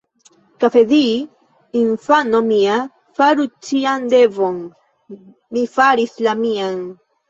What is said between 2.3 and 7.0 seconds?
mia, faru cian devon: mi faris la mian.